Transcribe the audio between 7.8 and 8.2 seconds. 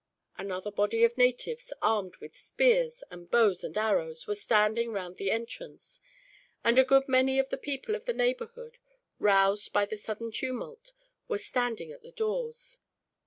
of the